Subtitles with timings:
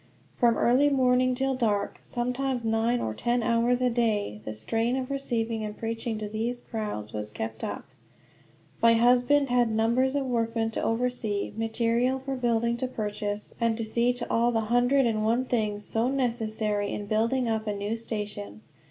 [0.35, 5.11] From early morning till dark, sometimes nine or ten hours a day, the strain of
[5.11, 7.85] receiving and preaching to these crowds was kept up.
[8.81, 13.85] My husband had numbers of workmen to oversee, material for building to purchase, and to
[13.85, 17.95] see to all the hundred and one things so necessary in building up a new
[17.95, 18.61] station.